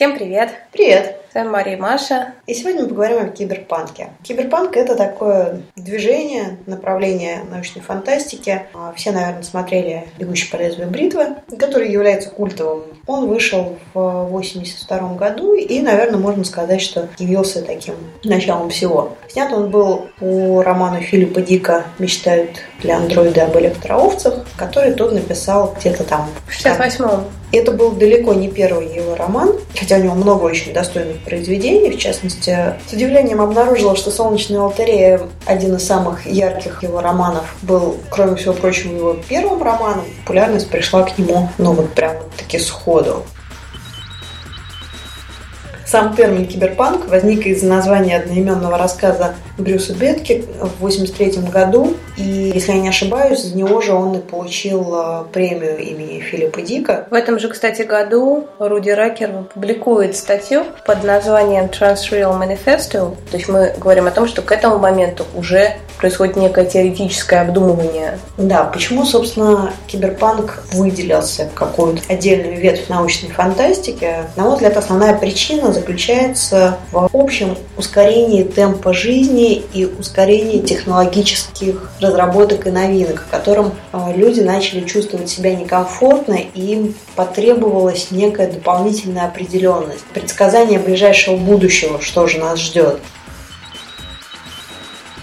[0.00, 0.54] Всем привет!
[0.72, 1.20] Привет!
[1.30, 2.34] С вами Мария и Маша.
[2.48, 4.08] И сегодня мы поговорим о киберпанке.
[4.24, 8.62] Киберпанк– это такое движение, направление научной фантастики.
[8.74, 12.82] А, все, наверное, смотрели «Бегущий по лезвию бритвы», который является культовым.
[13.06, 17.94] Он вышел в 1982 году и, наверное, можно сказать, что явился таким
[18.24, 19.16] началом всего.
[19.28, 25.76] Снят он был по роману Филиппа Дика «Мечтают для андроида об электроовцах», который тот написал
[25.78, 26.28] где-то там.
[26.48, 27.26] В 68-м.
[27.52, 31.90] Это был далеко не первый его роман, хотя у него много очень достойных произведений.
[31.90, 37.98] В частности, с удивлением обнаружила, что «Солнечная лотерея» один из самых ярких его романов был,
[38.10, 40.04] кроме всего прочего, его первым романом.
[40.20, 43.24] Популярность пришла к нему, ну вот прям таки сходу.
[45.90, 51.94] Сам термин киберпанк возник из названия одноименного рассказа Брюса Бетки в 1983 году.
[52.16, 56.60] И, если я не ошибаюсь, за него же он и получил э, премию имени Филиппа
[56.62, 57.06] Дика.
[57.10, 63.16] В этом же, кстати, году Руди Ракер публикует статью под названием Transreal Manifesto.
[63.30, 68.18] То есть мы говорим о том, что к этому моменту уже происходит некое теоретическое обдумывание.
[68.38, 74.10] Да, почему, собственно, киберпанк выделился в какую-то отдельную ветвь научной фантастики?
[74.36, 82.66] На мой взгляд, основная причина заключается в общем ускорении темпа жизни и ускорении технологических разработок
[82.66, 89.26] и новинок, в котором а, люди начали чувствовать себя некомфортно и им потребовалась некая дополнительная
[89.26, 93.00] определенность, предсказание ближайшего будущего, что же нас ждет.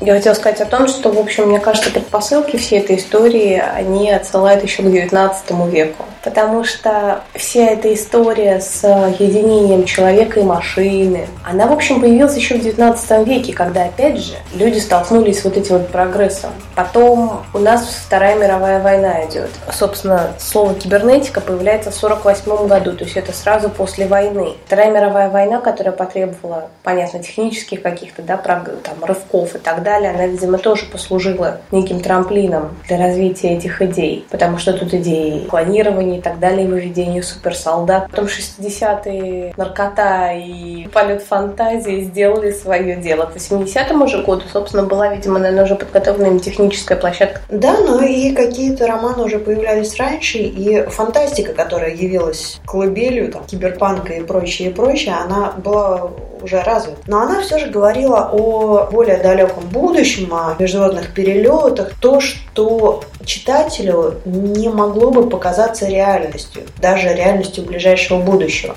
[0.00, 4.10] Я хотела сказать о том, что, в общем, мне кажется, предпосылки всей этой истории, они
[4.10, 6.04] отсылают еще к XIX веку.
[6.26, 8.82] Потому что вся эта история с
[9.20, 14.34] единением человека и машины, она, в общем, появилась еще в XIX веке, когда, опять же,
[14.52, 16.50] люди столкнулись с вот этим вот прогрессом.
[16.74, 19.50] Потом у нас Вторая мировая война идет.
[19.70, 24.54] Собственно, слово кибернетика появляется в 1948 году, то есть это сразу после войны.
[24.66, 30.26] Вторая мировая война, которая потребовала, понятно, технических каких-то, да, там, рывков и так далее, она,
[30.26, 36.20] видимо, тоже послужила неким трамплином для развития этих идей, потому что тут идеи планирования и
[36.20, 38.10] так далее, выведения суперсолдат.
[38.10, 43.26] Потом 60-е наркота и полет фантазии сделали свое дело.
[43.26, 47.40] К 80-му же году, собственно, была, видимо, наверное, уже подготовлена техническая площадка.
[47.48, 54.14] Да, но и какие-то романы уже появлялись раньше, и фантастика, которая явилась колыбелью, там, киберпанка
[54.14, 56.10] и прочее, и прочее, она была
[56.46, 56.96] уже развит.
[57.06, 64.20] Но она все же говорила о более далеком будущем, о международных перелетах, то, что читателю
[64.24, 68.76] не могло бы показаться реальностью, даже реальностью ближайшего будущего.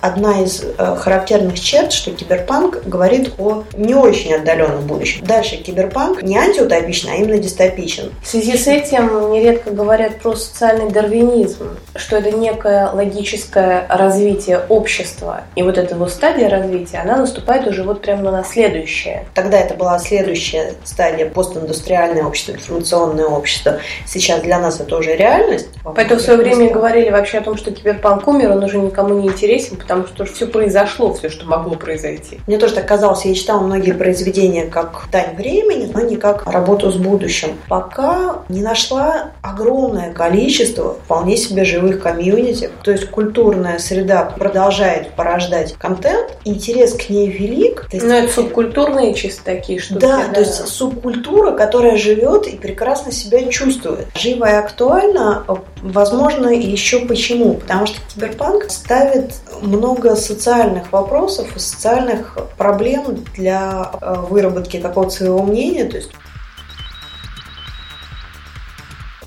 [0.00, 5.24] Одна из э, характерных черт, что киберпанк говорит о не очень отдаленном будущем.
[5.24, 8.12] Дальше киберпанк не антиутопичен, а именно дистопичен.
[8.22, 15.42] В связи с этим нередко говорят про социальный дарвинизм, что это некое логическое развитие общества.
[15.56, 19.26] И вот эта вот стадия развития, она наступает уже вот прямо на следующее.
[19.34, 23.78] Тогда это была следующая стадия постиндустриальное общество, информационное общество.
[24.06, 25.68] Сейчас для нас это уже реальность.
[25.84, 29.28] Поэтому в свое время говорили вообще о том, что киберпанк умер, он уже никому не
[29.28, 32.40] интересен, потому что все произошло, все, что могло произойти.
[32.46, 36.90] Мне тоже так казалось, я читала многие произведения как «Дань времени», но не как работу
[36.90, 37.56] с будущим.
[37.68, 45.74] Пока не нашла огромное количество вполне себе живых комьюнити, то есть культурная среда продолжает порождать
[45.78, 47.86] контент, интерес к ней велик.
[47.92, 50.00] Но ну, это субкультурные чисто такие штуки.
[50.00, 54.06] Да, да, то есть субкультура, которая живет и прекрасно себя чувствует.
[54.14, 55.44] Живо и актуально,
[55.82, 57.54] возможно, еще почему?
[57.54, 65.42] Потому что киберпанк ставит много социальных вопросов и социальных проблем для э, выработки какого-то своего
[65.42, 65.84] мнения.
[65.84, 66.10] То есть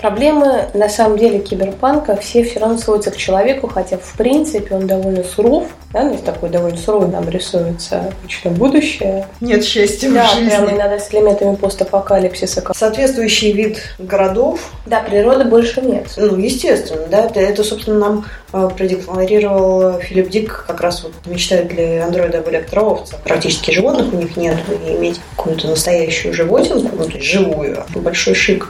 [0.01, 4.87] Проблемы, на самом деле, киберпанка все все равно сводятся к человеку, хотя, в принципе, он
[4.87, 9.27] довольно суров, да, есть такой довольно суровый нам рисуется что будущее.
[9.41, 10.49] Нет счастья да, в жизни.
[10.49, 12.63] Да, прямо иногда с элементами постапокалипсиса.
[12.73, 14.71] Соответствующий вид городов.
[14.87, 16.07] Да, природы больше нет.
[16.17, 21.71] Ну, естественно, да, это, это собственно, нам э, продекларировал Филипп Дик, как раз вот мечтает
[21.73, 23.19] ли андроида об электроовцах.
[23.21, 24.57] Практически животных у них нет,
[24.87, 28.69] и иметь какую-то настоящую животинку, ну, то есть живую, большой шик.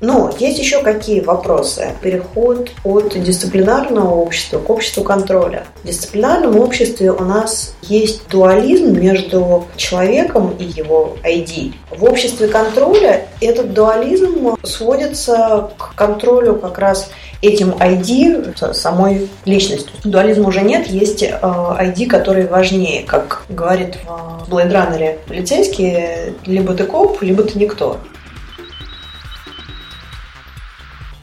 [0.00, 1.92] Но есть еще какие вопросы?
[2.00, 5.64] Переход от дисциплинарного общества к обществу контроля.
[5.82, 11.74] В дисциплинарном обществе у нас есть дуализм между человеком и его ID.
[11.90, 17.10] В обществе контроля этот дуализм сводится к контролю как раз
[17.42, 19.92] этим ID самой личностью.
[20.04, 26.74] Дуализма уже нет, есть ID, э, который важнее, как говорит в Blade Runner полицейский, либо
[26.74, 27.98] ты коп, либо ты никто.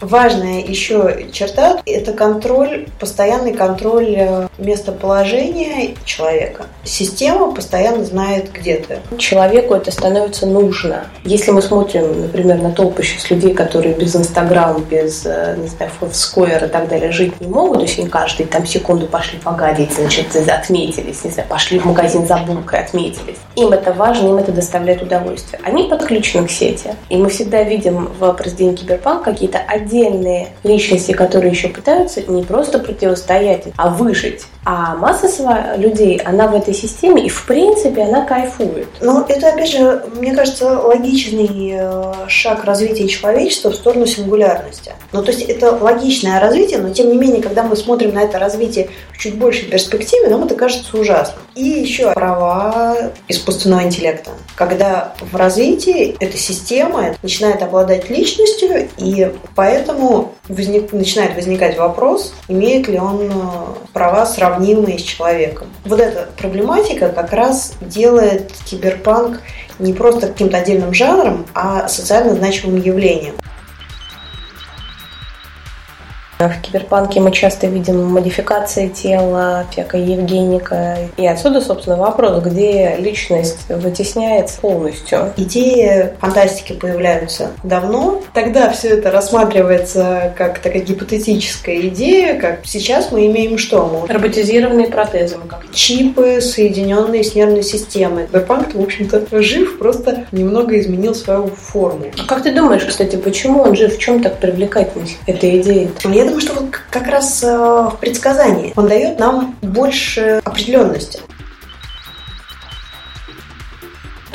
[0.01, 6.65] Важная еще черта– это контроль, постоянный контроль э, местоположения человека.
[6.83, 8.99] Система постоянно знает, где ты.
[9.17, 11.05] Человеку это становится нужно.
[11.23, 15.91] Если мы смотрим, например, на толпище с людей, которые без Инстаграм, без, э, не знаю,
[15.99, 19.93] Фотоскойер и так далее жить не могут, то есть они каждый там секунду пошли погадить,
[19.93, 23.37] значит, отметились, не знаю, пошли в магазин за булкой, отметились.
[23.55, 25.59] Им это важно, им это доставляет удовольствие.
[25.63, 26.91] Они подключены к сети.
[27.09, 29.86] И мы всегда видим в произведении Киберпанк какие-то отдельные
[30.63, 34.45] личности, которые еще пытаются не просто противостоять, а выжить.
[34.65, 35.27] А масса
[35.77, 38.87] людей, она в этой системе, и в принципе она кайфует.
[38.99, 44.91] Ну, это, опять же, мне кажется, логичный э, шаг развития человечества в сторону сингулярности.
[45.13, 48.39] Ну, то есть это логичное развитие, но тем не менее, когда мы смотрим на это
[48.39, 51.39] развитие чуть большей перспективе, нам это кажется ужасным.
[51.55, 54.31] И еще права искусственного интеллекта.
[54.55, 62.87] Когда в развитии эта система начинает обладать личностью, и поэтому возник, начинает возникать вопрос, имеет
[62.87, 63.31] ли он э,
[63.93, 65.67] права сравнимые с человеком.
[65.85, 69.41] Вот эта проблематика как раз делает киберпанк
[69.79, 73.35] не просто каким-то отдельным жанром, а социально значимым явлением.
[76.39, 80.97] В киберпанке мы часто видим модификации тела, всякая евгеника.
[81.17, 85.33] И отсюда, собственно, вопрос, где личность вытесняется полностью.
[85.35, 88.21] Идеи фантастики появляются давно.
[88.33, 93.87] Тогда все это рассматривается как такая гипотетическая идея, как сейчас мы имеем что?
[93.87, 94.13] Мы...
[94.13, 95.37] Роботизированные протезы.
[95.47, 98.27] Как чипы, соединенные с нервной системой.
[98.27, 102.05] Киберпанк, в общем-то, жив, просто немного изменил свою форму.
[102.19, 103.95] А как ты думаешь, кстати, почему он жив?
[103.95, 105.89] В чем так привлекательность этой идеи?
[106.05, 111.19] Я думаю, что вот как раз э, в предсказании он дает нам больше определенности.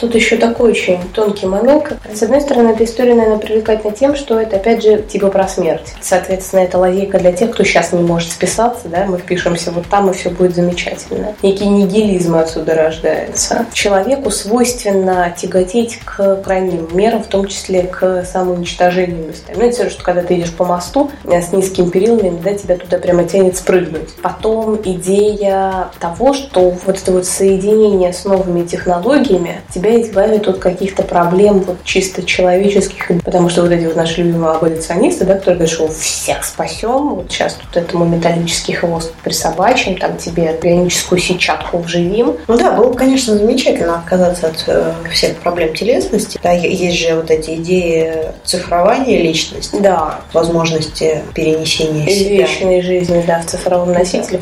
[0.03, 1.93] Тут еще такой очень тонкий момент.
[2.13, 5.95] С одной стороны, эта история, наверное, привлекательна тем, что это, опять же, типа про смерть.
[6.01, 10.11] Соответственно, это лазейка для тех, кто сейчас не может списаться, да, мы впишемся вот там,
[10.11, 11.37] и все будет замечательно.
[11.41, 13.65] Некий нигилизм отсюда рождается.
[13.73, 19.57] Человеку свойственно тяготеть к крайним мерам, в том числе к самоуничтожению местами.
[19.57, 22.99] Ну, это что когда ты идешь по мосту э, с низкими перилами, да, тебя туда
[22.99, 24.11] прямо тянет спрыгнуть.
[24.21, 31.03] Потом идея того, что вот это вот соединение с новыми технологиями тебя избавит от каких-то
[31.03, 35.75] проблем вот чисто человеческих, потому что вот эти вот наши любимые аболиционисты, да, которые говорят,
[35.75, 42.37] что всех спасем, вот сейчас тут этому металлический хвост присобачим, там тебе бионическую сетчатку вживим.
[42.49, 46.39] Ну да, было бы, конечно, замечательно отказаться от э, всех проблем телесности.
[46.43, 50.21] Да, есть же вот эти идеи цифрования личности, да.
[50.33, 52.47] возможности перенесения себя.
[52.47, 54.41] Вечной жизни, да, в цифровом носителе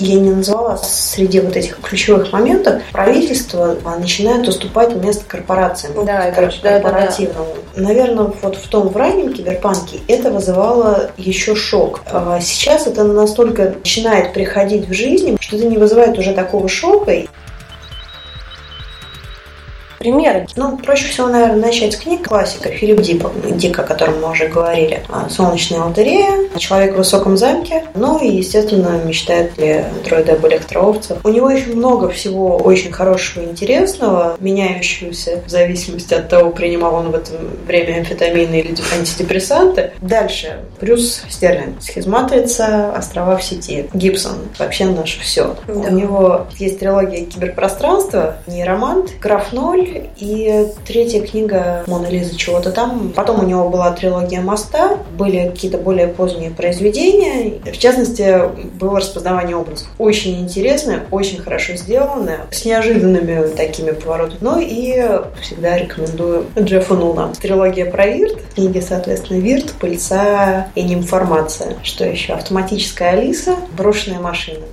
[0.00, 6.04] я не назвала среди вот этих ключевых моментов, правительство начинает уступать место корпорациям.
[6.04, 6.52] Да, корпоративному.
[6.62, 7.40] Да, да,
[7.74, 7.82] да.
[7.82, 12.02] Наверное, вот в том в раннем киберпанке это вызывало еще шок.
[12.06, 17.12] А сейчас это настолько начинает приходить в жизнь, что это не вызывает уже такого шока.
[20.00, 20.46] Примеры?
[20.56, 24.48] Ну, проще всего, наверное, начать с книг классика Филипп Дипа, Дика, о котором мы уже
[24.48, 25.02] говорили.
[25.10, 31.18] А, «Солнечная лотерея», «Человек в высоком замке», ну и, естественно, «Мечтает ли дроиды об электроовцах».
[31.22, 36.94] У него еще много всего очень хорошего и интересного, меняющегося в зависимости от того, принимал
[36.94, 37.32] он в это
[37.66, 39.92] время амфетамины или антидепрессанты.
[40.00, 40.60] Дальше.
[40.80, 45.56] Брюс Стерлинг, «Схизматрица», «Острова в сети», Гибсон, вообще наше все.
[45.66, 45.74] Да.
[45.74, 53.12] У него есть трилогия «Киберпространство», «Нейромант», «Граф Ноль», и третья книга Мона Лиза чего-то там.
[53.14, 57.60] Потом у него была трилогия «Моста», были какие-то более поздние произведения.
[57.72, 58.42] В частности,
[58.78, 59.88] было распознавание образов.
[59.98, 64.38] Очень интересное, очень хорошо сделанное, с неожиданными такими поворотами.
[64.40, 67.32] Ну и всегда рекомендую Джеффа Нула.
[67.40, 71.76] Трилогия про Вирт, книги, соответственно, Вирт, Пыльца и Нимформация.
[71.82, 72.34] Что еще?
[72.34, 74.64] Автоматическая Алиса, брошенная машина.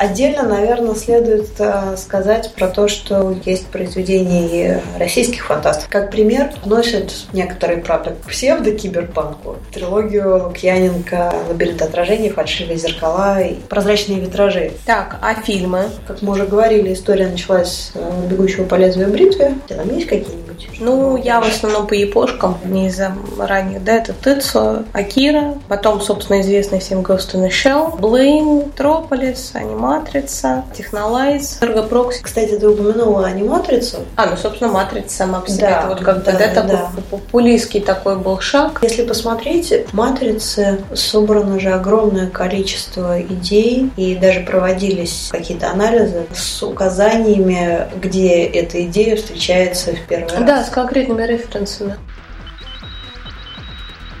[0.00, 5.90] Отдельно, наверное, следует э, сказать про то, что есть произведения российских фантастов.
[5.90, 9.58] Как пример носят некоторые, правда, псевдо-киберпанку.
[9.74, 14.72] Трилогию Лукьяненко «Лабиринт отражений», «Фальшивые зеркала» и «Прозрачные витражи».
[14.86, 15.90] Так, а фильмы?
[16.06, 19.56] Как мы уже говорили, история началась с э, «Бегущего по лезвию бритвы».
[19.68, 20.49] Там есть какие-нибудь?
[20.78, 23.84] Ну, я в основном по япошкам, не из-за ранних.
[23.84, 29.90] Да, это Тыцу, Акира, потом, собственно, известный всем Ghost in the Shell, Блейн, Трополис, Анима
[29.90, 32.22] Матрица, Технолайз, Эргопрокси.
[32.22, 33.98] Кстати, ты упомянула аниматрицу.
[34.16, 35.62] А, ну, собственно, Матрица сама по себе.
[35.62, 36.90] Да, это вот как да, да, да.
[37.10, 38.80] популистский такой был шаг.
[38.82, 46.62] Если посмотреть, в Матрице собрано же огромное количество идей, и даже проводились какие-то анализы с
[46.62, 50.40] указаниями, где эта идея встречается в первый раз.
[50.50, 51.94] Да, с конкретными референсами.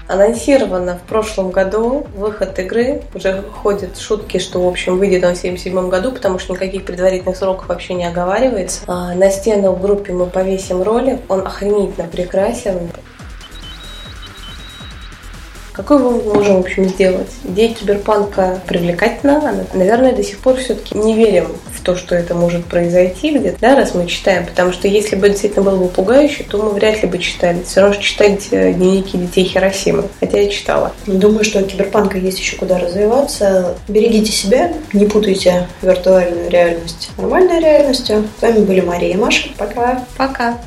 [0.06, 3.02] Анонсировано в прошлом году выход игры.
[3.16, 7.36] Уже ходят шутки, что, в общем, выйдет он в 1977 году, потому что никаких предварительных
[7.36, 8.82] сроков вообще не оговаривается.
[8.86, 11.18] А на стену в группе мы повесим ролик.
[11.28, 12.90] Он охренительно прекрасен.
[15.80, 17.30] Какой мы можем, в общем, сделать?
[17.44, 19.64] Идея киберпанка привлекательна.
[19.72, 23.74] Наверное, до сих пор все-таки не верим в то, что это может произойти где-то, да,
[23.74, 24.44] раз мы читаем.
[24.44, 27.62] Потому что если бы действительно было бы пугающе, то мы вряд ли бы читали.
[27.66, 30.04] Все равно читать э, дневники детей Хиросимы.
[30.20, 30.92] Хотя я читала.
[31.06, 33.76] Думаю, что у киберпанка есть еще куда развиваться.
[33.88, 38.28] Берегите себя, не путайте виртуальную реальность нормальной реальностью.
[38.38, 39.48] С вами были Мария и Маша.
[39.56, 40.04] Пока.
[40.18, 40.58] Пока.